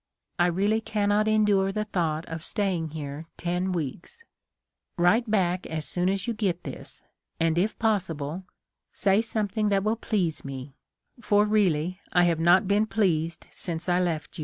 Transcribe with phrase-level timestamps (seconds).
[0.39, 4.23] I really cannot endure the thought of staying here ten weeks.
[4.97, 7.03] Write back as soon as you get this,
[7.39, 8.41] and if possible,
[8.91, 10.73] say something that will please me;
[11.21, 14.39] for really, I have not been pleased since I left you.